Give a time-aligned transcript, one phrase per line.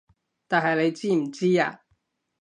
[0.47, 1.81] 但係你知唔知啊